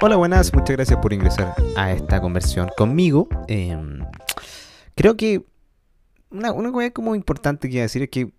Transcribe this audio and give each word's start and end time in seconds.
Hola, 0.00 0.14
buenas, 0.14 0.54
muchas 0.54 0.76
gracias 0.76 1.00
por 1.00 1.12
ingresar 1.12 1.56
a 1.76 1.90
esta 1.90 2.20
conversión 2.20 2.70
conmigo. 2.76 3.28
Em, 3.48 4.04
creo 4.94 5.16
que 5.16 5.44
una, 6.30 6.52
cosa 6.52 6.92
como 6.92 7.16
importante 7.16 7.68
que 7.68 7.80
decir 7.80 8.02
es 8.02 8.08
que 8.08 8.32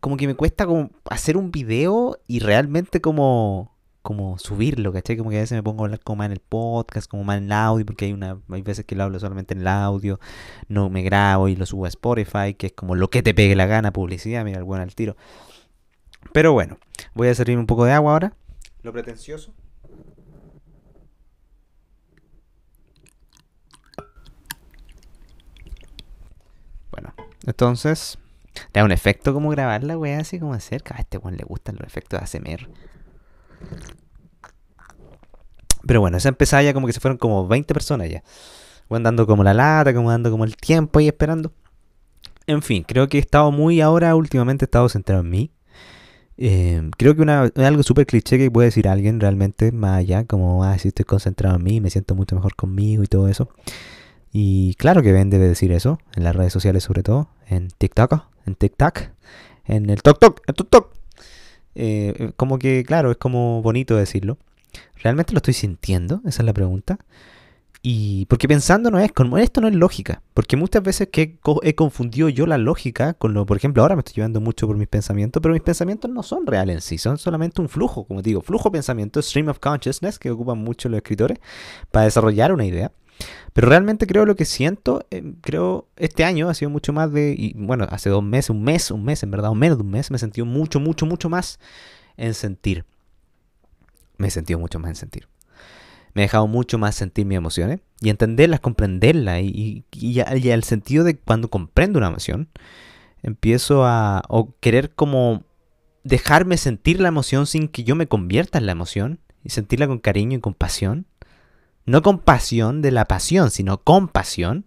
como 0.00 0.18
que 0.18 0.26
me 0.26 0.34
cuesta 0.34 0.66
como 0.66 0.90
hacer 1.08 1.38
un 1.38 1.50
video 1.50 2.18
y 2.26 2.40
realmente 2.40 3.00
como 3.00 3.74
como 4.02 4.38
subirlo, 4.38 4.92
¿cachai? 4.92 5.16
Como 5.16 5.30
que 5.30 5.38
a 5.38 5.40
veces 5.40 5.56
me 5.56 5.62
pongo 5.62 5.82
a 5.82 5.86
hablar 5.86 6.00
como 6.00 6.16
más 6.18 6.26
en 6.26 6.32
el 6.32 6.40
podcast, 6.40 7.10
como 7.10 7.24
más 7.24 7.38
en 7.38 7.44
el 7.44 7.52
audio, 7.52 7.86
porque 7.86 8.04
hay 8.04 8.12
una 8.12 8.38
veces 8.46 8.84
que 8.84 8.94
lo 8.94 9.04
hablo 9.04 9.18
solamente 9.18 9.54
en 9.54 9.60
el 9.60 9.68
audio, 9.68 10.20
no 10.68 10.90
me 10.90 11.02
grabo 11.02 11.48
y 11.48 11.56
lo 11.56 11.64
subo 11.64 11.86
a 11.86 11.88
Spotify, 11.88 12.52
que 12.52 12.66
es 12.66 12.72
como 12.74 12.94
lo 12.94 13.08
que 13.08 13.22
te 13.22 13.32
pegue 13.32 13.56
la 13.56 13.66
gana, 13.66 13.94
publicidad, 13.94 14.44
mira 14.44 14.58
el 14.58 14.64
buen 14.64 14.82
al 14.82 14.94
tiro. 14.94 15.16
Pero 16.34 16.52
bueno, 16.52 16.78
voy 17.14 17.28
a 17.28 17.34
servir 17.34 17.56
un 17.58 17.66
poco 17.66 17.86
de 17.86 17.92
agua 17.92 18.12
ahora. 18.12 18.34
Lo 18.82 18.92
pretencioso. 18.92 19.54
Bueno, 26.90 27.14
entonces, 27.48 28.18
da 28.74 28.84
un 28.84 28.92
efecto 28.92 29.32
como 29.32 29.48
grabar 29.48 29.82
la 29.82 29.96
wea 29.96 30.20
así 30.20 30.38
como 30.38 30.58
cerca. 30.60 30.96
A 30.96 31.00
este 31.00 31.16
weón 31.16 31.38
le 31.38 31.44
gustan 31.44 31.76
los 31.76 31.86
efectos 31.86 32.20
de 32.20 32.24
ASMR. 32.24 32.68
Pero 35.86 36.00
bueno, 36.02 36.18
esa 36.18 36.28
empezada 36.28 36.62
ya 36.62 36.74
como 36.74 36.86
que 36.86 36.92
se 36.92 37.00
fueron 37.00 37.16
como 37.16 37.48
20 37.48 37.72
personas 37.72 38.10
ya. 38.10 38.22
Weón 38.90 39.02
dando 39.02 39.26
como 39.26 39.42
la 39.44 39.54
lata, 39.54 39.94
como 39.94 40.10
dando 40.10 40.30
como 40.30 40.44
el 40.44 40.56
tiempo 40.56 40.98
ahí 40.98 41.08
esperando. 41.08 41.52
En 42.46 42.60
fin, 42.60 42.84
creo 42.86 43.08
que 43.08 43.16
he 43.16 43.20
estado 43.20 43.50
muy 43.50 43.80
ahora, 43.80 44.14
últimamente 44.14 44.64
he 44.64 44.66
estado 44.66 44.88
centrado 44.90 45.22
en 45.22 45.30
mí. 45.30 45.50
Eh, 46.36 46.90
creo 46.98 47.16
que 47.16 47.22
una, 47.22 47.50
algo 47.56 47.82
súper 47.82 48.04
cliché 48.04 48.36
que 48.36 48.50
puede 48.50 48.66
decir 48.66 48.88
alguien 48.88 49.20
realmente, 49.20 49.72
más 49.72 49.98
allá, 49.98 50.24
como, 50.24 50.64
ah, 50.64 50.78
si 50.78 50.88
estoy 50.88 51.06
concentrado 51.06 51.56
en 51.56 51.62
mí, 51.64 51.80
me 51.80 51.88
siento 51.88 52.14
mucho 52.14 52.36
mejor 52.36 52.54
conmigo 52.56 53.02
y 53.02 53.06
todo 53.06 53.28
eso. 53.28 53.48
Y 54.32 54.74
claro 54.74 55.02
que 55.02 55.12
Ben 55.12 55.30
debe 55.30 55.48
decir 55.48 55.72
eso, 55.72 55.98
en 56.14 56.24
las 56.24 56.36
redes 56.36 56.52
sociales 56.52 56.84
sobre 56.84 57.02
todo, 57.02 57.28
en 57.48 57.68
TikTok, 57.68 58.24
en 58.46 58.54
TikTok, 58.54 59.00
en 59.64 59.90
el 59.90 60.02
TokTok, 60.02 60.42
en 60.46 60.54
TokTok. 60.54 60.94
Eh, 61.74 62.32
como 62.36 62.58
que, 62.58 62.84
claro, 62.84 63.10
es 63.10 63.16
como 63.16 63.62
bonito 63.62 63.96
decirlo. 63.96 64.38
¿Realmente 64.96 65.32
lo 65.32 65.38
estoy 65.38 65.54
sintiendo? 65.54 66.20
Esa 66.26 66.42
es 66.42 66.46
la 66.46 66.52
pregunta. 66.52 66.98
Y 67.80 68.26
porque 68.26 68.48
pensando 68.48 68.90
no 68.90 68.98
es, 68.98 69.12
como 69.12 69.38
esto 69.38 69.60
no 69.60 69.68
es 69.68 69.74
lógica, 69.74 70.20
porque 70.34 70.56
muchas 70.56 70.82
veces 70.82 71.08
que 71.12 71.38
he 71.62 71.74
confundido 71.76 72.28
yo 72.28 72.44
la 72.44 72.58
lógica 72.58 73.14
con 73.14 73.34
lo, 73.34 73.46
por 73.46 73.56
ejemplo, 73.56 73.82
ahora 73.82 73.94
me 73.94 74.00
estoy 74.00 74.14
llevando 74.16 74.40
mucho 74.40 74.66
por 74.66 74.76
mis 74.76 74.88
pensamientos, 74.88 75.40
pero 75.40 75.52
mis 75.52 75.62
pensamientos 75.62 76.10
no 76.10 76.24
son 76.24 76.44
reales 76.46 76.74
en 76.74 76.80
sí, 76.80 76.98
son 76.98 77.18
solamente 77.18 77.60
un 77.60 77.68
flujo, 77.68 78.04
como 78.04 78.20
digo, 78.20 78.40
flujo 78.42 78.72
pensamiento, 78.72 79.22
stream 79.22 79.48
of 79.48 79.60
consciousness, 79.60 80.18
que 80.18 80.30
ocupan 80.30 80.58
mucho 80.58 80.88
los 80.88 80.98
escritores 80.98 81.38
para 81.92 82.06
desarrollar 82.06 82.52
una 82.52 82.66
idea. 82.66 82.90
Pero 83.52 83.68
realmente 83.68 84.06
creo 84.06 84.24
lo 84.26 84.36
que 84.36 84.44
siento, 84.44 85.06
eh, 85.10 85.34
creo 85.40 85.88
este 85.96 86.24
año 86.24 86.48
ha 86.48 86.54
sido 86.54 86.70
mucho 86.70 86.92
más 86.92 87.12
de, 87.12 87.34
y 87.36 87.54
bueno, 87.54 87.86
hace 87.90 88.10
dos 88.10 88.22
meses, 88.22 88.50
un 88.50 88.62
mes, 88.62 88.90
un 88.90 89.04
mes 89.04 89.22
en 89.22 89.30
verdad, 89.30 89.50
o 89.50 89.54
menos 89.54 89.78
de 89.78 89.84
un 89.84 89.90
mes, 89.90 90.10
me 90.10 90.16
he 90.16 90.20
sentido 90.20 90.46
mucho, 90.46 90.80
mucho, 90.80 91.06
mucho 91.06 91.28
más 91.28 91.58
en 92.16 92.34
sentir. 92.34 92.84
Me 94.16 94.28
he 94.28 94.30
sentido 94.30 94.58
mucho 94.58 94.78
más 94.78 94.90
en 94.90 94.96
sentir. 94.96 95.28
Me 96.14 96.22
ha 96.22 96.24
dejado 96.24 96.46
mucho 96.46 96.78
más 96.78 96.94
sentir 96.94 97.26
mis 97.26 97.36
emociones 97.36 97.80
y 98.00 98.10
entenderlas, 98.10 98.60
comprenderlas 98.60 99.42
y, 99.42 99.84
y, 99.92 100.20
al 100.20 100.64
sentido 100.64 101.04
de 101.04 101.16
cuando 101.16 101.48
comprendo 101.48 101.98
una 101.98 102.08
emoción, 102.08 102.48
empiezo 103.22 103.84
a 103.84 104.22
querer 104.60 104.94
como 104.94 105.44
dejarme 106.04 106.56
sentir 106.56 107.00
la 107.00 107.08
emoción 107.08 107.46
sin 107.46 107.68
que 107.68 107.84
yo 107.84 107.94
me 107.94 108.06
convierta 108.06 108.58
en 108.58 108.66
la 108.66 108.72
emoción 108.72 109.20
y 109.44 109.50
sentirla 109.50 109.86
con 109.86 109.98
cariño 109.98 110.38
y 110.38 110.40
compasión 110.40 111.06
no 111.88 112.02
con 112.02 112.18
pasión 112.18 112.82
de 112.82 112.90
la 112.90 113.06
pasión, 113.06 113.50
sino 113.50 113.78
con 113.78 114.08
pasión, 114.08 114.66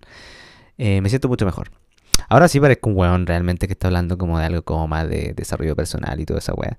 eh, 0.77 1.01
me 1.01 1.09
siento 1.09 1.27
mucho 1.27 1.45
mejor. 1.45 1.71
Ahora 2.29 2.47
sí 2.47 2.59
parezco 2.59 2.89
un 2.89 2.97
weón 2.97 3.27
realmente 3.27 3.67
que 3.67 3.73
está 3.73 3.87
hablando 3.87 4.17
como 4.17 4.39
de 4.39 4.45
algo 4.45 4.63
como 4.63 4.87
más 4.87 5.07
de 5.07 5.33
desarrollo 5.35 5.75
personal 5.75 6.19
y 6.19 6.25
toda 6.25 6.39
esa 6.39 6.53
weá. 6.53 6.77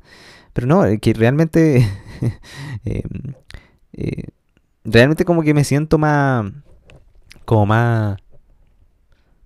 Pero 0.53 0.67
no, 0.67 0.83
que 1.01 1.15
realmente... 1.15 1.89
eh, 2.85 3.03
eh, 3.93 4.25
realmente 4.85 5.25
como 5.25 5.43
que 5.43 5.55
me 5.55 5.65
siento 5.65 5.99
más... 5.99 6.51
Como 7.45 7.67
más... 7.67 8.19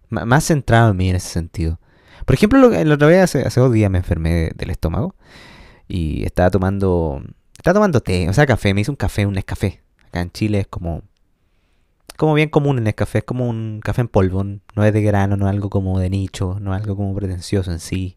Más 0.09 0.45
centrado 0.45 0.93
en 0.93 0.97
mí 0.97 1.11
en 1.11 1.17
ese 1.17 1.29
sentido. 1.29 1.81
Por 2.25 2.35
ejemplo, 2.35 2.71
la 2.71 2.95
otra 2.95 3.09
vez 3.09 3.35
hace, 3.35 3.61
dos 3.61 3.73
días 3.73 3.91
me 3.91 3.99
enfermé 3.99 4.51
del 4.55 4.71
estómago. 4.71 5.15
Y 5.89 6.25
estaba 6.25 6.51
tomando... 6.51 7.23
Estaba 7.59 7.75
tomando 7.75 8.01
té, 8.01 8.29
o 8.29 8.33
sea, 8.33 8.47
café. 8.47 8.73
Me 8.73 8.83
hice 8.83 8.91
un 8.91 8.97
café, 8.97 9.27
un 9.27 9.35
café 9.43 9.83
Acá 10.17 10.23
en 10.23 10.31
Chile 10.31 10.61
es 10.61 10.67
como 10.67 11.03
como 12.17 12.33
bien 12.33 12.49
común 12.49 12.79
en 12.79 12.87
el 12.87 12.95
café, 12.95 13.19
es 13.19 13.25
como 13.25 13.47
un 13.47 13.81
café 13.85 14.01
en 14.01 14.09
polvo, 14.09 14.43
no 14.43 14.85
es 14.85 14.93
de 14.95 15.03
grano, 15.03 15.37
no 15.37 15.47
es 15.47 15.53
algo 15.53 15.69
como 15.69 16.01
de 16.01 16.09
nicho, 16.09 16.57
no 16.61 16.75
es 16.75 16.81
algo 16.81 16.97
como 16.97 17.15
pretencioso 17.15 17.71
en 17.71 17.79
sí, 17.79 18.17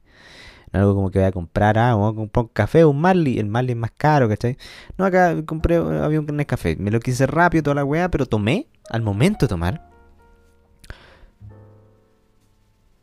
no 0.72 0.80
es 0.80 0.82
algo 0.84 0.96
como 0.96 1.12
que 1.12 1.20
voy 1.20 1.28
a 1.28 1.34
comprar, 1.34 1.78
ah, 1.78 1.96
voy 1.96 2.10
a 2.10 2.16
comprar 2.16 2.46
un 2.46 2.52
café, 2.54 2.86
un 2.86 3.02
Marley, 3.02 3.40
el 3.40 3.48
Marley 3.48 3.74
es 3.74 3.78
más 3.78 3.92
caro, 3.92 4.30
¿cachai? 4.30 4.58
No, 4.98 5.04
acá 5.04 5.44
compré, 5.46 5.76
había 5.76 6.22
un 6.22 6.26
café, 6.46 6.78
me 6.78 6.92
lo 6.92 7.02
quise 7.02 7.28
rápido 7.28 7.64
toda 7.64 7.76
la 7.76 7.84
weá, 7.84 8.10
pero 8.10 8.26
tomé, 8.26 8.68
al 8.90 9.02
momento 9.02 9.46
de 9.46 9.50
tomar, 9.50 9.92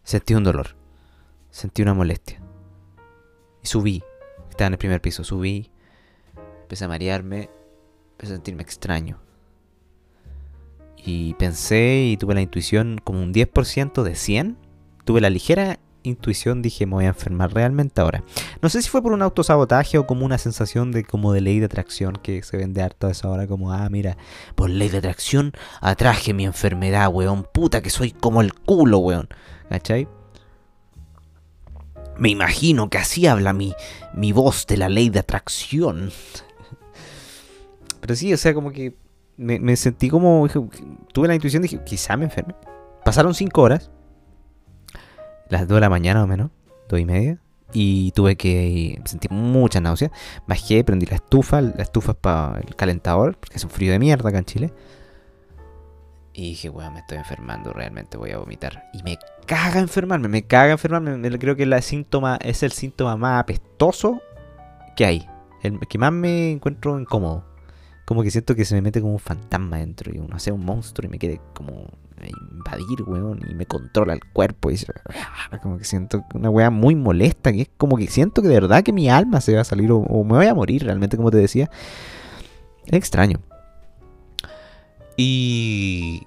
sentí 0.02 0.32
un 0.32 0.44
dolor, 0.44 0.76
sentí 1.50 1.82
una 1.82 1.92
molestia, 1.92 2.40
y 3.62 3.66
subí, 3.66 4.02
estaba 4.48 4.68
en 4.68 4.72
el 4.72 4.78
primer 4.78 5.02
piso, 5.02 5.24
subí, 5.24 5.70
empecé 6.62 6.86
a 6.86 6.88
marearme, 6.88 7.50
empecé 8.16 8.32
a 8.32 8.36
sentirme 8.36 8.62
extraño. 8.62 9.20
Y 10.96 11.34
pensé 11.34 12.04
y 12.04 12.16
tuve 12.16 12.34
la 12.34 12.40
intuición 12.40 12.98
como 13.02 13.22
un 13.22 13.32
10% 13.32 14.02
de 14.02 14.14
100. 14.14 14.56
Tuve 15.04 15.20
la 15.20 15.30
ligera 15.30 15.78
intuición, 16.02 16.62
dije, 16.62 16.86
me 16.86 16.94
voy 16.94 17.04
a 17.04 17.08
enfermar 17.08 17.52
realmente 17.52 18.00
ahora. 18.00 18.24
No 18.62 18.68
sé 18.68 18.82
si 18.82 18.88
fue 18.88 19.02
por 19.02 19.12
un 19.12 19.22
autosabotaje 19.22 19.98
o 19.98 20.06
como 20.06 20.24
una 20.24 20.38
sensación 20.38 20.92
de 20.92 21.04
como 21.04 21.32
de 21.32 21.40
ley 21.40 21.58
de 21.58 21.66
atracción 21.66 22.16
que 22.16 22.42
se 22.42 22.56
vende 22.56 22.82
harto 22.82 23.06
a 23.06 23.10
esa 23.10 23.28
hora, 23.28 23.46
como, 23.46 23.72
ah, 23.72 23.88
mira, 23.90 24.16
por 24.54 24.70
ley 24.70 24.88
de 24.88 24.98
atracción 24.98 25.52
atraje 25.80 26.32
mi 26.32 26.44
enfermedad, 26.44 27.08
weón, 27.12 27.46
puta 27.52 27.82
que 27.82 27.90
soy 27.90 28.12
como 28.12 28.40
el 28.40 28.54
culo, 28.54 28.98
weón. 28.98 29.28
¿Cachai? 29.68 30.08
Me 32.18 32.30
imagino 32.30 32.88
que 32.88 32.98
así 32.98 33.26
habla 33.26 33.52
mi, 33.52 33.74
mi 34.14 34.32
voz 34.32 34.66
de 34.66 34.78
la 34.78 34.88
ley 34.88 35.10
de 35.10 35.18
atracción. 35.18 36.10
Pero 38.06 38.14
sí, 38.14 38.32
o 38.32 38.36
sea, 38.36 38.54
como 38.54 38.70
que 38.70 38.94
me, 39.36 39.74
sentí 39.74 40.08
como. 40.08 40.46
tuve 41.12 41.26
la 41.26 41.34
intuición, 41.34 41.60
dije, 41.60 41.80
quizá 41.84 42.16
me 42.16 42.26
enferme. 42.26 42.54
Pasaron 43.04 43.34
cinco 43.34 43.62
horas. 43.62 43.90
Las 45.48 45.66
2 45.66 45.74
de 45.74 45.80
la 45.80 45.90
mañana 45.90 46.22
o 46.22 46.26
menos, 46.28 46.52
dos 46.88 47.00
y 47.00 47.04
media. 47.04 47.40
Y 47.72 48.12
tuve 48.12 48.36
que 48.36 49.02
sentir 49.06 49.32
mucha 49.32 49.80
náusea. 49.80 50.12
Bajé, 50.46 50.84
prendí 50.84 51.06
la 51.06 51.16
estufa. 51.16 51.60
La 51.60 51.82
estufa 51.82 52.12
es 52.12 52.18
para 52.18 52.60
el 52.60 52.76
calentador, 52.76 53.36
porque 53.38 53.56
es 53.56 53.64
un 53.64 53.70
frío 53.70 53.90
de 53.90 53.98
mierda 53.98 54.28
acá 54.28 54.38
en 54.38 54.44
Chile. 54.44 54.72
Y 56.32 56.50
dije, 56.50 56.70
weón, 56.70 56.94
me 56.94 57.00
estoy 57.00 57.18
enfermando, 57.18 57.72
realmente 57.72 58.16
voy 58.16 58.30
a 58.30 58.38
vomitar. 58.38 58.84
Y 58.92 59.02
me 59.02 59.18
caga 59.46 59.80
enfermarme, 59.80 60.28
me 60.28 60.46
caga 60.46 60.70
enfermarme. 60.70 61.36
Creo 61.40 61.56
que 61.56 61.66
la 61.66 61.82
síntoma 61.82 62.38
es 62.40 62.62
el 62.62 62.70
síntoma 62.70 63.16
más 63.16 63.40
apestoso 63.40 64.20
que 64.94 65.06
hay. 65.06 65.28
El 65.62 65.80
que 65.80 65.98
más 65.98 66.12
me 66.12 66.52
encuentro 66.52 67.00
incómodo 67.00 67.55
como 68.06 68.22
que 68.22 68.30
siento 68.30 68.54
que 68.54 68.64
se 68.64 68.74
me 68.76 68.82
mete 68.82 69.00
como 69.00 69.14
un 69.14 69.18
fantasma 69.18 69.78
dentro 69.78 70.14
y 70.14 70.18
uno 70.18 70.36
hace 70.36 70.52
un 70.52 70.64
monstruo 70.64 71.08
y 71.08 71.10
me 71.10 71.18
quiere 71.18 71.40
como 71.52 71.90
invadir, 72.24 73.02
weón, 73.06 73.40
y 73.50 73.54
me 73.54 73.66
controla 73.66 74.14
el 74.14 74.20
cuerpo 74.32 74.70
y 74.70 74.78
como 75.62 75.76
que 75.76 75.84
siento 75.84 76.24
una 76.32 76.48
weá 76.48 76.70
muy 76.70 76.94
molesta, 76.94 77.52
que 77.52 77.62
es 77.62 77.70
como 77.76 77.96
que 77.96 78.06
siento 78.06 78.42
que 78.42 78.48
de 78.48 78.54
verdad 78.54 78.82
que 78.84 78.92
mi 78.92 79.10
alma 79.10 79.40
se 79.40 79.54
va 79.54 79.62
a 79.62 79.64
salir 79.64 79.90
o, 79.90 80.02
me 80.24 80.36
voy 80.36 80.46
a 80.46 80.54
morir 80.54 80.84
realmente, 80.84 81.16
como 81.16 81.30
te 81.30 81.36
decía. 81.36 81.68
Es 82.86 82.92
extraño. 82.92 83.40
Y, 85.16 86.22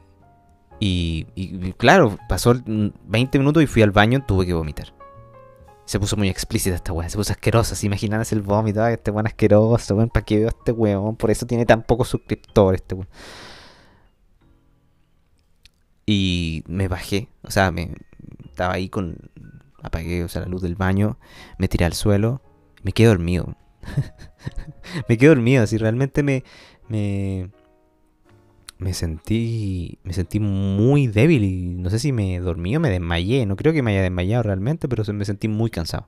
y, 0.80 1.28
y 1.36 1.74
claro, 1.74 2.18
pasó 2.28 2.54
20 2.66 3.40
minutos 3.40 3.64
y 3.64 3.68
fui 3.68 3.82
al 3.82 3.92
baño, 3.92 4.24
tuve 4.28 4.46
que 4.46 4.54
vomitar. 4.54 4.99
Se 5.90 6.00
puso 6.00 6.16
muy 6.18 6.30
explícita 6.30 6.76
esta 6.76 6.94
weá, 6.94 7.10
se 7.10 7.18
puso 7.18 7.34
asquerosa. 7.34 7.74
Se 7.74 7.88
imaginan 7.88 8.24
el 8.30 8.42
vómito, 8.44 8.86
este 8.86 9.10
weón 9.10 9.26
asqueroso, 9.26 9.96
weón, 9.96 10.10
¿para 10.10 10.24
qué 10.24 10.38
veo 10.38 10.50
a 10.50 10.52
este 10.52 10.72
weón? 10.72 11.16
Por 11.16 11.32
eso 11.32 11.48
tiene 11.48 11.66
tan 11.66 11.82
pocos 11.82 12.10
suscriptores 12.10 12.82
este 12.82 12.94
weón. 12.94 13.10
Y 16.06 16.64
me 16.68 16.88
bajé, 16.88 17.30
o 17.42 17.50
sea, 17.50 17.72
me 17.72 17.96
estaba 18.46 18.76
ahí 18.76 18.88
con. 18.88 19.18
Apagué, 19.82 20.24
o 20.24 20.28
sea, 20.28 20.42
la 20.42 20.48
luz 20.48 20.62
del 20.62 20.76
baño, 20.76 21.18
me 21.58 21.68
tiré 21.68 21.86
al 21.86 21.94
suelo, 21.94 22.44
me 22.84 22.92
quedé 22.92 23.08
dormido. 23.08 23.56
me 25.10 25.18
quedé 25.18 25.30
dormido, 25.30 25.64
así 25.64 25.80
realmente 25.80 26.22
me, 26.22 26.44
me, 26.88 27.50
me 28.80 28.94
sentí 28.94 30.00
me 30.04 30.14
sentí 30.14 30.40
muy 30.40 31.08
débil 31.08 31.44
y 31.44 31.76
no 31.76 31.90
sé 31.90 32.00
si 32.00 32.12
me 32.12 32.40
dormí 32.40 32.76
o 32.76 32.80
me 32.80 32.90
desmayé. 32.90 33.46
No 33.46 33.56
creo 33.56 33.74
que 33.74 33.84
me 33.84 33.92
haya 33.92 34.02
desmayado 34.02 34.44
realmente, 34.44 34.88
pero 34.88 35.04
me 35.14 35.26
sentí 35.26 35.48
muy 35.48 35.70
cansado. 35.70 36.08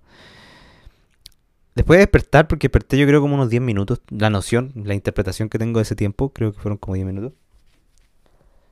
Después 1.75 1.97
de 1.97 2.01
despertar, 2.01 2.47
porque 2.47 2.68
desperté 2.68 2.97
yo 2.97 3.07
creo 3.07 3.21
como 3.21 3.35
unos 3.35 3.50
10 3.50 3.62
minutos, 3.62 4.01
la 4.09 4.29
noción, 4.29 4.71
la 4.75 4.94
interpretación 4.94 5.50
que 5.50 5.59
tengo 5.59 5.79
de 5.79 5.83
ese 5.83 5.95
tiempo, 5.95 6.33
creo 6.33 6.53
que 6.53 6.59
fueron 6.59 6.77
como 6.77 6.95
10 6.95 7.06
minutos. 7.06 7.33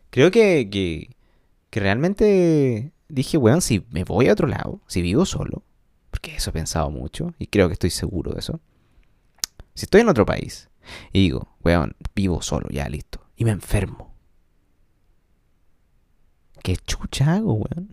Creo 0.09 0.31
que, 0.31 0.69
que, 0.71 1.79
realmente 1.79 2.91
dije, 3.09 3.37
weón, 3.37 3.61
si 3.61 3.85
me 3.91 4.03
voy 4.03 4.27
a 4.27 4.33
otro 4.33 4.47
lado, 4.47 4.81
si 4.87 5.01
vivo 5.01 5.25
solo, 5.25 5.63
porque 6.09 6.35
eso 6.35 6.49
he 6.49 6.53
pensado 6.53 6.89
mucho 6.89 7.33
y 7.37 7.47
creo 7.47 7.67
que 7.67 7.73
estoy 7.73 7.89
seguro 7.89 8.31
de 8.31 8.39
eso. 8.39 8.59
Si 9.75 9.85
estoy 9.85 10.01
en 10.01 10.09
otro 10.09 10.25
país 10.25 10.69
y 11.13 11.21
digo, 11.21 11.55
weón, 11.63 11.95
vivo 12.15 12.41
solo, 12.41 12.67
ya 12.69 12.89
listo, 12.89 13.21
y 13.39 13.45
me 13.45 13.51
enfermo. 13.51 14.13
¿Qué 16.62 16.75
chucha 16.75 17.36
hago, 17.36 17.53
weón? 17.53 17.89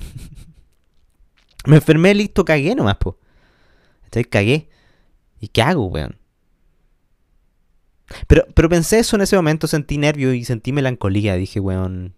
me 1.67 1.77
enfermé, 1.77 2.15
listo, 2.15 2.45
cagué 2.45 2.75
nomás, 2.75 2.97
po. 2.97 3.17
Entonces 4.05 4.27
cagué. 4.27 4.69
¿Y 5.41 5.49
qué 5.49 5.63
hago, 5.63 5.87
weón? 5.87 6.19
Pero, 8.27 8.45
pero 8.55 8.69
pensé 8.69 8.99
eso 8.99 9.15
en 9.15 9.23
ese 9.23 9.37
momento, 9.37 9.69
sentí 9.69 9.99
nervio 9.99 10.35
y 10.35 10.45
sentí 10.45 10.73
melancolía. 10.73 11.37
Dije, 11.37 11.61
weón, 11.61 12.15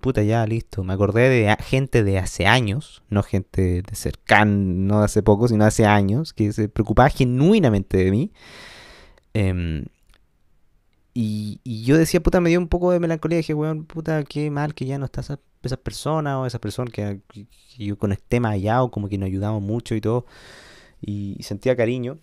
puta, 0.00 0.22
ya, 0.22 0.46
listo. 0.46 0.84
Me 0.84 0.92
acordé 0.92 1.28
de 1.28 1.56
gente 1.64 2.04
de 2.04 2.18
hace 2.18 2.46
años, 2.46 3.02
no 3.10 3.24
gente 3.24 3.82
de 3.82 3.94
cercano, 3.96 4.52
no 4.54 4.98
de 5.00 5.06
hace 5.06 5.24
poco, 5.24 5.48
sino 5.48 5.64
hace 5.64 5.84
años, 5.84 6.32
que 6.32 6.52
se 6.52 6.68
preocupaba 6.68 7.10
genuinamente 7.10 7.96
de 7.96 8.10
mí. 8.12 8.32
Em, 9.34 9.86
y, 11.14 11.84
yo 11.84 11.98
decía, 11.98 12.20
puta, 12.20 12.40
me 12.40 12.50
dio 12.50 12.58
un 12.58 12.68
poco 12.68 12.92
de 12.92 13.00
melancolía. 13.00 13.38
Dije, 13.38 13.54
weón, 13.54 13.84
puta, 13.84 14.22
qué 14.24 14.50
mal 14.50 14.74
que 14.74 14.86
ya 14.86 14.98
no 14.98 15.06
está 15.06 15.20
esa, 15.20 15.40
esa 15.62 15.76
persona 15.76 16.40
o 16.40 16.46
esa 16.46 16.60
persona 16.60 16.90
que, 16.90 17.20
yo 17.78 17.98
conecté 17.98 18.40
más 18.40 18.54
allá 18.54 18.82
o 18.82 18.90
como 18.90 19.08
que 19.08 19.18
nos 19.18 19.26
ayudamos 19.26 19.62
mucho 19.62 19.94
y 19.94 20.00
todo. 20.00 20.26
Y, 21.00 21.36
sentía 21.42 21.76
cariño. 21.76 22.18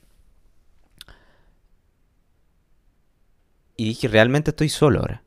Y 3.78 3.86
dije, 3.86 4.08
realmente 4.08 4.52
estoy 4.52 4.70
solo 4.70 5.00
ahora. 5.00 5.24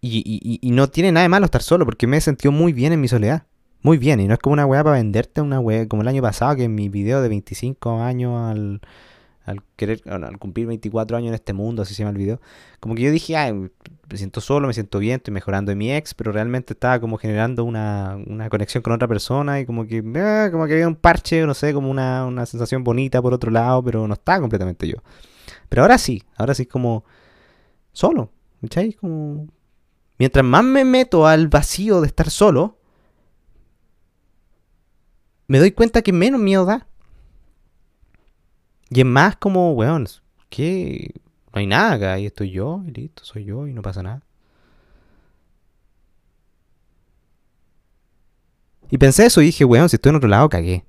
Y, 0.00 0.60
no 0.72 0.88
tiene 0.88 1.12
nada 1.12 1.24
de 1.24 1.28
malo 1.28 1.44
estar 1.44 1.62
solo, 1.62 1.84
porque 1.84 2.06
me 2.06 2.16
he 2.16 2.20
sentido 2.20 2.52
muy 2.52 2.72
bien 2.72 2.92
en 2.92 3.00
mi 3.00 3.08
soledad. 3.08 3.44
Muy 3.82 3.98
bien, 3.98 4.20
y 4.20 4.26
no 4.26 4.34
es 4.34 4.40
como 4.40 4.54
una 4.54 4.66
weá 4.66 4.82
para 4.82 4.96
venderte, 4.96 5.40
una 5.40 5.60
weá 5.60 5.86
como 5.86 6.02
el 6.02 6.08
año 6.08 6.22
pasado, 6.22 6.56
que 6.56 6.64
en 6.64 6.74
mi 6.74 6.88
video 6.88 7.22
de 7.22 7.28
25 7.28 8.00
años 8.00 8.50
al, 8.50 8.80
al 9.48 9.62
querer, 9.76 10.02
al 10.06 10.38
cumplir 10.38 10.66
24 10.66 11.16
años 11.16 11.28
en 11.28 11.34
este 11.34 11.52
mundo, 11.52 11.82
así 11.82 11.94
se 11.94 12.02
llama 12.02 12.12
el 12.12 12.18
video, 12.18 12.40
como 12.80 12.94
que 12.94 13.02
yo 13.02 13.10
dije, 13.10 13.36
ay, 13.36 13.52
me 13.52 14.16
siento 14.16 14.40
solo, 14.40 14.66
me 14.68 14.74
siento 14.74 14.98
bien, 14.98 15.16
estoy 15.16 15.34
mejorando 15.34 15.70
de 15.70 15.76
mi 15.76 15.92
ex, 15.92 16.14
pero 16.14 16.32
realmente 16.32 16.72
estaba 16.74 17.00
como 17.00 17.18
generando 17.18 17.64
una, 17.64 18.16
una 18.26 18.48
conexión 18.48 18.82
con 18.82 18.92
otra 18.92 19.08
persona 19.08 19.60
y 19.60 19.66
como 19.66 19.86
que, 19.86 19.98
eh, 19.98 20.48
como 20.50 20.66
que 20.66 20.74
había 20.74 20.88
un 20.88 20.96
parche, 20.96 21.44
no 21.46 21.54
sé, 21.54 21.72
como 21.74 21.90
una, 21.90 22.26
una 22.26 22.46
sensación 22.46 22.84
bonita 22.84 23.20
por 23.22 23.34
otro 23.34 23.50
lado, 23.50 23.82
pero 23.82 24.06
no 24.06 24.14
estaba 24.14 24.40
completamente 24.40 24.86
yo. 24.86 24.96
Pero 25.68 25.82
ahora 25.82 25.98
sí, 25.98 26.22
ahora 26.36 26.54
sí 26.54 26.66
como 26.66 27.04
solo, 27.92 28.30
¿cachai? 28.60 28.92
Como 28.92 29.48
Mientras 30.18 30.44
más 30.44 30.64
me 30.64 30.84
meto 30.84 31.26
al 31.26 31.46
vacío 31.46 32.00
de 32.00 32.08
estar 32.08 32.28
solo, 32.28 32.76
me 35.46 35.60
doy 35.60 35.70
cuenta 35.70 36.02
que 36.02 36.12
menos 36.12 36.40
miedo 36.40 36.64
da. 36.64 36.87
Y 38.90 39.00
es 39.00 39.06
más 39.06 39.36
como, 39.36 39.72
weón, 39.72 40.06
que 40.48 41.14
no 41.52 41.60
hay 41.60 41.66
nada 41.66 41.92
acá, 41.92 42.12
ahí 42.14 42.26
estoy 42.26 42.50
yo, 42.50 42.82
y 42.86 42.90
listo, 42.92 43.24
soy 43.24 43.44
yo, 43.44 43.66
y 43.66 43.72
no 43.72 43.82
pasa 43.82 44.02
nada. 44.02 44.22
Y 48.90 48.98
pensé 48.98 49.26
eso 49.26 49.42
y 49.42 49.46
dije, 49.46 49.64
weón, 49.64 49.88
si 49.88 49.96
estoy 49.96 50.10
en 50.10 50.16
otro 50.16 50.28
lado, 50.28 50.48
cagué. 50.48 50.84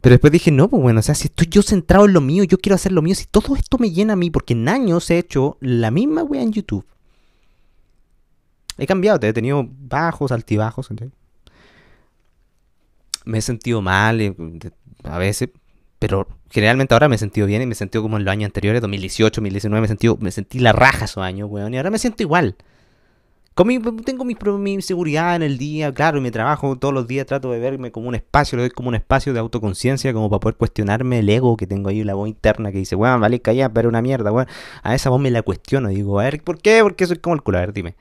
Pero 0.00 0.14
después 0.14 0.32
dije, 0.32 0.50
no, 0.50 0.68
pues 0.68 0.82
bueno, 0.82 1.00
o 1.00 1.02
sea, 1.02 1.14
si 1.14 1.26
estoy 1.28 1.46
yo 1.48 1.62
centrado 1.62 2.06
en 2.06 2.14
lo 2.14 2.20
mío, 2.20 2.44
yo 2.44 2.58
quiero 2.58 2.74
hacer 2.74 2.92
lo 2.92 3.02
mío, 3.02 3.14
si 3.14 3.26
todo 3.26 3.54
esto 3.54 3.76
me 3.78 3.90
llena 3.90 4.14
a 4.14 4.16
mí, 4.16 4.30
porque 4.30 4.54
en 4.54 4.68
años 4.68 5.10
he 5.10 5.18
hecho 5.18 5.58
la 5.60 5.90
misma 5.90 6.22
wea 6.22 6.42
en 6.42 6.52
YouTube. 6.52 6.86
He 8.78 8.86
cambiado, 8.86 9.26
he 9.26 9.32
tenido 9.32 9.68
bajos, 9.68 10.32
altibajos, 10.32 10.88
Me 13.26 13.38
he 13.38 13.42
sentido 13.42 13.82
mal 13.82 14.20
eh, 14.22 14.34
a 15.04 15.18
veces, 15.18 15.50
pero 15.98 16.26
generalmente 16.50 16.94
ahora 16.94 17.08
me 17.08 17.16
he 17.16 17.18
sentido 17.18 17.46
bien 17.46 17.62
y 17.62 17.66
me 17.66 17.72
he 17.72 17.76
sentido 17.76 18.02
como 18.02 18.16
en 18.16 18.24
los 18.24 18.32
años 18.32 18.46
anteriores, 18.46 18.80
2018, 18.80 19.40
2019, 19.40 19.80
me, 19.80 19.88
sentido, 19.88 20.16
me 20.20 20.30
sentí 20.30 20.58
la 20.58 20.72
raja 20.72 21.04
esos 21.04 21.22
años, 21.22 21.48
weón, 21.50 21.74
y 21.74 21.76
ahora 21.76 21.90
me 21.90 21.98
siento 21.98 22.22
igual 22.22 22.56
tengo 24.04 24.24
mi, 24.24 24.36
mi, 24.58 24.82
seguridad 24.82 25.36
en 25.36 25.42
el 25.42 25.58
día, 25.58 25.92
claro, 25.92 26.18
y 26.18 26.20
mi 26.22 26.30
trabajo 26.30 26.76
todos 26.76 26.94
los 26.94 27.06
días 27.06 27.26
trato 27.26 27.50
de 27.50 27.58
verme 27.58 27.90
como 27.90 28.08
un 28.08 28.14
espacio, 28.14 28.56
lo 28.56 28.62
doy 28.62 28.70
como 28.70 28.88
un 28.88 28.94
espacio 28.94 29.32
de 29.32 29.40
autoconciencia, 29.40 30.12
como 30.12 30.30
para 30.30 30.40
poder 30.40 30.56
cuestionarme 30.56 31.18
el 31.18 31.28
ego 31.28 31.56
que 31.56 31.66
tengo 31.66 31.90
ahí, 31.90 32.02
la 32.02 32.14
voz 32.14 32.28
interna 32.28 32.72
que 32.72 32.78
dice, 32.78 32.96
weón, 32.96 33.20
vale, 33.20 33.40
calla, 33.40 33.68
pero 33.68 33.88
una 33.88 34.00
mierda, 34.00 34.32
weón. 34.32 34.46
A 34.82 34.94
esa 34.94 35.10
voz 35.10 35.20
me 35.20 35.30
la 35.30 35.42
cuestiono, 35.42 35.88
digo, 35.88 36.20
a 36.20 36.24
ver, 36.24 36.42
¿por 36.42 36.58
qué? 36.58 36.80
¿Por 36.82 36.96
qué 36.96 37.06
soy 37.06 37.18
como 37.18 37.34
el 37.34 37.42
culo? 37.42 37.58
A 37.58 37.60
ver, 37.62 37.72
dime. 37.72 37.96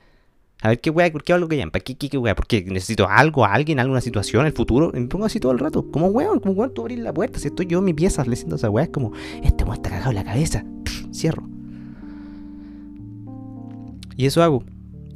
A 0.61 0.69
ver, 0.69 0.81
¿qué 0.81 0.89
weón? 0.89 1.11
¿Por 1.11 1.23
qué 1.23 1.31
algo 1.31 1.47
que 1.47 1.55
llaman? 1.55 1.71
¿Para 1.71 1.83
qué, 1.83 1.95
qué, 1.95 2.09
qué 2.09 2.17
weón? 2.17 2.35
¿Por 2.35 2.45
qué 2.45 2.63
necesito 2.65 3.07
algo, 3.07 3.45
alguien, 3.45 3.79
alguna 3.79 4.01
situación, 4.01 4.45
el 4.45 4.51
futuro? 4.51 4.91
me 4.93 5.07
pongo 5.07 5.25
así 5.25 5.39
todo 5.39 5.53
el 5.53 5.59
rato. 5.59 5.89
Como 5.89 6.07
weón, 6.07 6.39
como 6.39 6.53
weón, 6.53 6.73
tú 6.73 6.81
abrir 6.81 6.99
la 6.99 7.13
puerta. 7.13 7.39
Si 7.39 7.47
estoy 7.47 7.67
yo 7.67 7.79
en 7.79 7.85
mi 7.85 7.93
pieza 7.93 8.25
le 8.25 8.33
esa 8.33 8.69
weón, 8.69 8.87
es 8.87 8.89
como, 8.89 9.13
este 9.41 9.63
weón 9.63 9.77
está 9.77 9.89
cagado 9.89 10.09
en 10.09 10.15
la 10.15 10.23
cabeza. 10.25 10.65
cierro. 11.13 11.43
Y 14.17 14.25
eso 14.25 14.43
hago. 14.43 14.65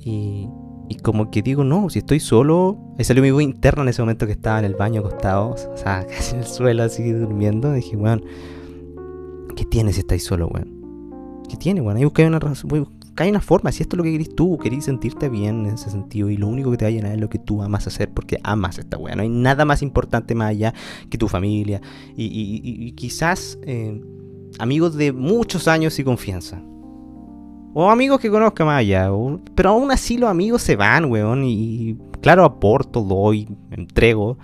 Y, 0.06 0.48
y 0.88 0.96
como 0.96 1.30
que 1.30 1.42
digo, 1.42 1.66
no, 1.66 1.90
si 1.90 2.00
estoy 2.00 2.22
solo. 2.22 2.78
Ahí 2.98 3.04
salió 3.04 3.22
mi 3.22 3.32
voz 3.32 3.44
interna 3.44 3.82
en 3.82 3.90
ese 3.90 4.02
momento 4.02 4.26
que 4.26 4.32
estaba 4.32 4.60
en 4.60 4.66
el 4.66 4.76
baño 4.76 5.02
acostado, 5.02 5.50
o 5.50 5.78
sea, 5.78 6.08
casi 6.10 6.36
en 6.36 6.42
el 6.42 6.48
suelo, 6.48 6.84
así 6.84 7.12
durmiendo. 7.12 7.74
Dije, 7.74 7.98
weón, 7.98 8.24
¿qué 9.58 9.66
tiene 9.66 9.92
si 9.92 10.00
estáis 10.00 10.24
solo, 10.24 10.48
weón? 10.48 11.42
¿Qué 11.50 11.58
tiene, 11.58 11.82
weón? 11.82 11.98
Ahí 11.98 12.06
buscáis 12.06 12.30
una 12.30 12.40
razón, 12.40 12.70
hay 13.16 13.30
una 13.30 13.42
forma, 13.42 13.72
si 13.72 13.84
esto 13.84 13.96
es 13.96 13.98
lo 13.98 14.04
que 14.04 14.12
querís 14.12 14.36
tú, 14.36 14.58
querís 14.58 14.86
sentirte 14.86 15.30
bien 15.30 15.68
en 15.68 15.74
ese 15.76 15.92
sentido 15.92 16.30
y 16.30 16.38
lo 16.38 16.48
único 16.48 16.72
que 16.72 16.78
te 16.78 16.86
va 16.86 16.90
a 16.90 16.92
llenar 16.92 17.14
es 17.14 17.20
lo 17.20 17.30
que 17.30 17.38
tú 17.38 17.62
amas 17.62 17.86
hacer 17.86 18.12
porque 18.12 18.40
amas 18.44 18.80
esta 18.80 18.98
weá. 18.98 19.16
No 19.16 19.22
hay 19.22 19.30
nada 19.30 19.66
más 19.66 19.82
importante 19.84 20.34
más 20.34 20.50
allá 20.50 20.74
que 21.10 21.18
tu 21.18 21.28
familia 21.28 21.82
y, 22.16 22.92
quizás 22.94 23.60
eh, 23.64 24.02
amigos 24.58 24.96
de 24.96 25.12
muchos 25.12 25.68
años 25.68 26.00
y 26.00 26.04
confianza. 26.04 26.62
O 27.76 27.90
amigos 27.90 28.20
que 28.20 28.30
conozca 28.30 28.66
más 28.66 28.80
allá. 28.80 29.10
pero 29.56 29.70
aún 29.70 29.92
así 29.92 30.18
los 30.18 30.30
amigos 30.30 30.62
se 30.62 30.76
van, 30.76 31.06
weón. 31.06 31.44
Y, 31.44 31.98
claro, 32.22 32.46
aporto, 32.46 33.02
doy, 33.02 33.48
entrego. 33.72 34.38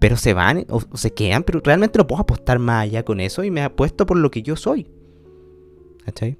Pero 0.00 0.16
se 0.16 0.34
van 0.34 0.66
o, 0.68 0.80
se 0.96 1.12
quedan. 1.12 1.44
Pero 1.44 1.60
realmente 1.62 1.98
no 1.98 2.06
puedo 2.06 2.22
apostar 2.22 2.58
más 2.58 2.82
allá 2.82 3.04
con 3.04 3.20
eso. 3.20 3.44
Y 3.44 3.50
me 3.50 3.62
apuesto 3.62 4.04
por 4.04 4.16
lo 4.16 4.30
que 4.32 4.42
yo 4.42 4.56
soy. 4.56 4.90
¿Cachai? 6.04 6.38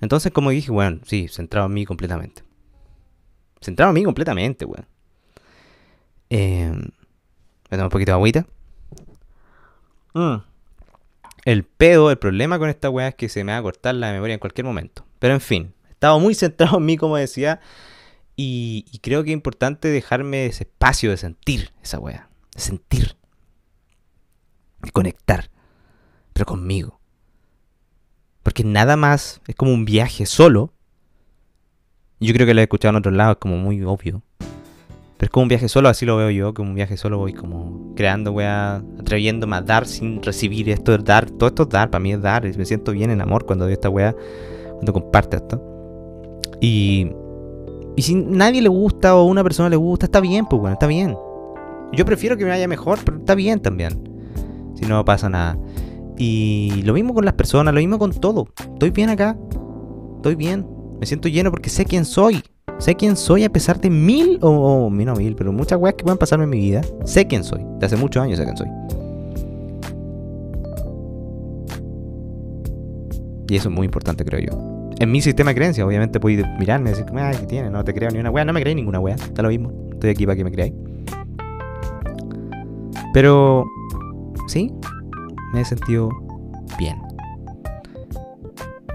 Entonces, 0.00 0.32
como 0.32 0.50
dije, 0.50 0.70
weón, 0.70 1.02
sí, 1.04 1.28
centrado 1.28 1.66
en 1.66 1.74
mí 1.74 1.84
completamente. 1.84 2.42
Centrado 3.60 3.90
en 3.90 3.94
mí 3.94 4.04
completamente, 4.04 4.64
weón. 4.64 4.86
Eh, 6.30 6.72
me 7.70 7.76
tomo 7.76 7.84
un 7.84 7.90
poquito 7.90 8.12
de 8.12 8.14
agüita. 8.14 8.46
Mmm. 10.14 10.36
El 11.44 11.62
pedo, 11.62 12.10
el 12.10 12.18
problema 12.18 12.58
con 12.58 12.68
esta 12.68 12.90
weá 12.90 13.08
es 13.08 13.14
que 13.14 13.28
se 13.28 13.44
me 13.44 13.52
va 13.52 13.58
a 13.58 13.62
cortar 13.62 13.94
la 13.94 14.10
memoria 14.10 14.34
en 14.34 14.40
cualquier 14.40 14.64
momento. 14.64 15.06
Pero 15.20 15.34
en 15.34 15.40
fin, 15.40 15.74
estaba 15.90 16.18
muy 16.18 16.34
centrado 16.36 16.78
en 16.78 16.84
mí, 16.84 16.96
como 16.96 17.16
decía. 17.16 17.60
Y, 18.38 18.84
creo 19.00 19.24
que 19.24 19.30
es 19.30 19.34
importante 19.34 19.88
dejarme 19.88 20.46
ese 20.46 20.64
espacio 20.64 21.10
de 21.10 21.16
sentir 21.16 21.72
esa 21.82 21.98
weá. 21.98 22.28
De 22.54 22.60
sentir. 22.60 23.16
De 24.82 24.90
conectar. 24.90 25.50
Pero 26.34 26.44
conmigo. 26.44 26.95
Porque 28.46 28.62
nada 28.62 28.96
más 28.96 29.40
es 29.48 29.56
como 29.56 29.74
un 29.74 29.84
viaje 29.84 30.24
solo. 30.24 30.70
Yo 32.20 32.32
creo 32.32 32.46
que 32.46 32.54
lo 32.54 32.60
he 32.60 32.62
escuchado 32.62 32.90
en 32.90 32.96
otros 32.98 33.12
lados, 33.12 33.32
es 33.32 33.40
como 33.40 33.56
muy 33.56 33.82
obvio. 33.82 34.22
Pero 34.38 35.26
es 35.26 35.30
como 35.30 35.42
un 35.42 35.48
viaje 35.48 35.68
solo, 35.68 35.88
así 35.88 36.06
lo 36.06 36.16
veo 36.16 36.30
yo, 36.30 36.54
como 36.54 36.68
un 36.68 36.76
viaje 36.76 36.96
solo 36.96 37.18
voy 37.18 37.32
como 37.32 37.92
creando, 37.96 38.30
weá, 38.30 38.84
atreviéndome 39.00 39.56
a 39.56 39.62
dar 39.62 39.84
sin 39.84 40.22
recibir. 40.22 40.70
Esto 40.70 40.94
es 40.94 41.04
dar, 41.04 41.28
todo 41.28 41.48
esto 41.48 41.64
es 41.64 41.70
dar, 41.70 41.90
para 41.90 42.00
mí 42.00 42.12
es 42.12 42.22
dar. 42.22 42.44
Me 42.56 42.64
siento 42.64 42.92
bien 42.92 43.10
en 43.10 43.20
amor 43.20 43.46
cuando 43.46 43.64
veo 43.64 43.74
esta 43.74 43.90
weá, 43.90 44.14
cuando 44.74 44.92
comparte 44.92 45.38
esto. 45.38 45.60
Y, 46.60 47.10
y 47.96 48.02
si 48.02 48.14
nadie 48.14 48.62
le 48.62 48.68
gusta 48.68 49.16
o 49.16 49.24
una 49.24 49.42
persona 49.42 49.68
le 49.68 49.74
gusta, 49.74 50.06
está 50.06 50.20
bien, 50.20 50.46
pues 50.46 50.60
bueno, 50.60 50.74
está 50.74 50.86
bien. 50.86 51.16
Yo 51.92 52.04
prefiero 52.04 52.36
que 52.36 52.44
me 52.44 52.50
vaya 52.50 52.68
mejor, 52.68 53.00
pero 53.04 53.18
está 53.18 53.34
bien 53.34 53.58
también. 53.58 54.08
Si 54.76 54.86
no 54.86 55.04
pasa 55.04 55.28
nada. 55.28 55.58
Y 56.18 56.82
lo 56.82 56.94
mismo 56.94 57.14
con 57.14 57.24
las 57.24 57.34
personas, 57.34 57.74
lo 57.74 57.80
mismo 57.80 57.98
con 57.98 58.12
todo. 58.12 58.48
Estoy 58.72 58.90
bien 58.90 59.10
acá. 59.10 59.36
Estoy 60.16 60.34
bien. 60.34 60.66
Me 60.98 61.06
siento 61.06 61.28
lleno 61.28 61.50
porque 61.50 61.70
sé 61.70 61.84
quién 61.84 62.04
soy. 62.04 62.42
Sé 62.78 62.94
quién 62.94 63.16
soy 63.16 63.44
a 63.44 63.50
pesar 63.50 63.80
de 63.80 63.88
mil, 63.88 64.38
o 64.42 64.50
oh, 64.50 64.90
no 64.90 65.14
mil, 65.14 65.34
pero 65.34 65.50
muchas 65.50 65.78
weas 65.78 65.94
que 65.94 66.04
pueden 66.04 66.18
pasarme 66.18 66.44
en 66.44 66.50
mi 66.50 66.58
vida. 66.58 66.82
Sé 67.04 67.26
quién 67.26 67.42
soy. 67.42 67.64
De 67.78 67.86
hace 67.86 67.96
muchos 67.96 68.22
años 68.22 68.38
sé 68.38 68.44
quién 68.44 68.56
soy. 68.56 68.68
Y 73.48 73.56
eso 73.56 73.68
es 73.68 73.74
muy 73.74 73.84
importante, 73.84 74.24
creo 74.24 74.40
yo. 74.40 74.92
En 74.98 75.10
mi 75.10 75.20
sistema 75.20 75.50
de 75.50 75.56
creencias, 75.56 75.86
obviamente 75.86 76.18
puedes 76.18 76.46
mirarme 76.58 76.90
y 76.90 76.92
decir, 76.94 77.06
ay, 77.14 77.36
¿qué 77.40 77.46
tiene? 77.46 77.70
No 77.70 77.84
te 77.84 77.94
creo 77.94 78.10
ni 78.10 78.18
una 78.18 78.30
wea. 78.30 78.44
No 78.44 78.52
me 78.52 78.60
creéis 78.60 78.76
ninguna 78.76 78.98
wea. 78.98 79.14
Está 79.14 79.42
lo 79.42 79.48
mismo. 79.48 79.72
Estoy 79.92 80.10
aquí 80.10 80.26
para 80.26 80.36
que 80.36 80.44
me 80.44 80.50
creáis. 80.50 80.72
Pero, 83.12 83.64
sí, 84.48 84.72
me 85.52 85.60
he 85.60 85.64
sentido 85.64 86.10
bien. 86.78 87.00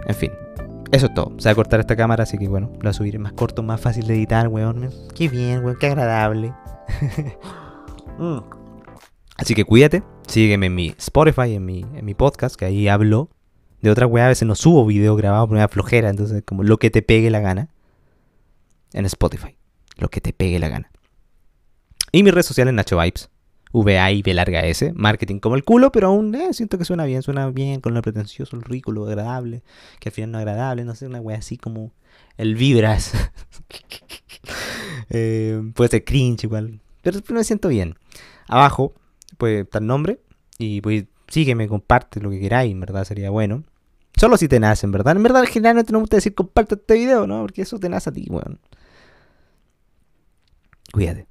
En 0.08 0.16
fin, 0.16 0.32
eso 0.92 1.06
es 1.06 1.14
todo. 1.14 1.34
Se 1.40 1.48
va 1.48 1.52
a 1.54 1.56
cortar 1.56 1.80
esta 1.80 1.96
cámara, 1.96 2.24
así 2.24 2.38
que 2.38 2.48
bueno, 2.48 2.68
lo 2.74 2.80
voy 2.80 2.90
a 2.90 2.94
subir 2.94 3.18
más 3.20 3.34
corto, 3.34 3.64
más 3.64 3.80
fácil 3.80 4.08
de 4.08 4.16
editar, 4.16 4.48
weón. 4.48 4.90
Qué 5.16 5.30
bien, 5.30 5.64
weón, 5.64 5.78
qué 5.80 5.88
agradable. 5.88 6.54
Mm. 8.18 8.42
Así 9.38 9.56
que 9.56 9.66
cuídate, 9.66 10.04
sígueme 10.28 10.68
en 10.68 10.76
mi 10.76 10.94
Spotify, 10.96 11.56
en 11.56 11.66
mi, 11.66 11.84
en 11.96 12.06
mi 12.06 12.14
podcast, 12.14 12.56
que 12.56 12.66
ahí 12.66 12.88
hablo 12.88 13.30
de 13.82 13.90
otra 13.90 14.06
weá. 14.06 14.26
A 14.26 14.28
veces 14.28 14.48
no 14.48 14.54
subo 14.54 14.86
video 14.86 15.16
grabado 15.16 15.48
por 15.48 15.58
una 15.58 15.68
flojera, 15.68 16.10
entonces 16.10 16.44
como 16.46 16.62
lo 16.62 16.78
que 16.78 16.92
te 16.92 17.02
pegue 17.02 17.32
la 17.32 17.40
gana. 17.40 17.70
En 18.94 19.06
Spotify, 19.06 19.56
lo 19.98 20.10
que 20.10 20.22
te 20.22 20.34
pegue 20.34 20.60
la 20.60 20.68
gana. 20.68 20.92
Y 22.12 22.22
mis 22.22 22.32
redes 22.32 22.46
sociales, 22.46 22.76
Nacho 22.76 23.00
Vibes. 23.00 23.31
VA 23.74 24.12
y 24.12 24.22
B 24.22 24.34
larga 24.34 24.62
S, 24.62 24.92
marketing 24.94 25.40
como 25.40 25.56
el 25.56 25.64
culo, 25.64 25.92
pero 25.92 26.08
aún 26.08 26.34
eh, 26.36 26.54
siento 26.54 26.78
que 26.78 26.86
suena 26.86 27.06
bien, 27.06 27.22
suena 27.22 27.50
bien 27.50 27.82
con 27.82 27.94
lo 27.94 28.02
pretencioso, 28.02 28.56
el 28.56 28.64
rico, 28.64 28.92
agradable, 29.06 29.64
que 30.00 30.10
al 30.10 30.14
final 30.14 30.32
no 30.32 30.40
es 30.40 30.42
agradable, 30.42 30.84
no 30.84 30.96
sé, 30.96 31.08
una 31.08 31.22
wea 31.22 31.38
así 31.38 31.58
como 31.58 31.92
el 32.38 32.56
vibras. 32.56 33.14
Eh, 35.14 35.62
puede 35.76 35.90
ser 35.90 36.06
cringe 36.06 36.46
igual, 36.46 36.80
pero 37.02 37.20
me 37.30 37.44
siento 37.44 37.68
bien. 37.68 37.96
Abajo 38.48 38.94
puede 39.38 39.62
estar 39.62 39.82
nombre 39.82 40.22
y 40.58 40.80
pues 40.80 41.04
sígueme, 41.28 41.68
comparte 41.68 42.22
lo 42.22 42.30
que 42.30 42.40
queráis, 42.40 42.72
en 42.72 42.80
verdad 42.80 43.04
sería 43.04 43.30
bueno. 43.30 43.64
Solo 44.16 44.38
si 44.38 44.48
te 44.48 44.60
nace, 44.60 44.86
en 44.86 44.92
verdad. 44.92 45.16
En 45.16 45.24
verdad, 45.24 45.44
generalmente 45.46 45.92
no 45.92 46.00
me 46.00 46.04
gusta 46.04 46.18
decir 46.18 46.34
comparte 46.34 46.76
este 46.76 46.94
video, 46.96 47.28
¿no? 47.28 47.42
Porque 47.42 47.62
eso 47.64 47.80
te 47.80 47.90
nace 47.90 48.10
a 48.10 48.14
ti, 48.14 48.26
weón. 48.30 48.60
Cuídate. 50.94 51.28